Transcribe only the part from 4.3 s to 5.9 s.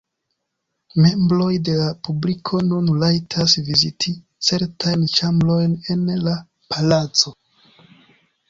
certajn ĉambrojn